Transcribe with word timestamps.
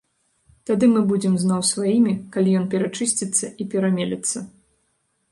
Тады 0.67 0.85
мы 0.93 1.01
будзем 1.09 1.33
зноў 1.43 1.59
сваімі, 1.71 2.13
калі 2.35 2.55
ён 2.59 2.65
перачысціцца 2.71 3.51
і 3.51 3.63
перамелецца. 3.75 4.37